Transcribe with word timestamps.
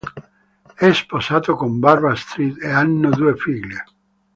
È 0.73 0.91
sposato 0.93 1.53
con 1.55 1.77
Barbra 1.77 2.13
Astrid 2.13 2.57
e 2.59 2.71
hanno 2.71 3.11
due 3.11 3.35
figlie. 3.35 3.83